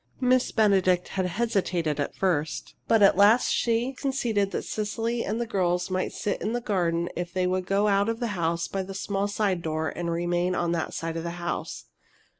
Miss 0.19 0.51
Benedict 0.51 1.09
had 1.09 1.27
hesitated 1.27 1.99
at 1.99 2.15
first, 2.15 2.73
but 2.87 3.03
at 3.03 3.17
last 3.17 3.49
she 3.51 3.93
conceded 3.93 4.49
that 4.49 4.63
Cecily 4.63 5.23
and 5.23 5.39
the 5.39 5.45
girls 5.45 5.91
might 5.91 6.11
sit 6.11 6.41
in 6.41 6.53
the 6.53 6.59
garden 6.59 7.07
if 7.15 7.31
they 7.31 7.45
would 7.45 7.67
go 7.67 7.87
out 7.87 8.09
of 8.09 8.19
the 8.19 8.29
house 8.33 8.67
by 8.67 8.79
a 8.79 8.95
small 8.95 9.27
side 9.27 9.61
door 9.61 9.89
and 9.89 10.09
remain 10.09 10.55
on 10.55 10.71
that 10.71 10.95
side 10.95 11.17
of 11.17 11.23
the 11.23 11.29
house. 11.37 11.85